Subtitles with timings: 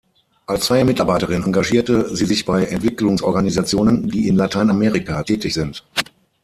[0.47, 5.85] Als freie Mitarbeiterin engagierte sie sich bei Entwicklungsorganisationen, die in Lateinamerika tätig sind.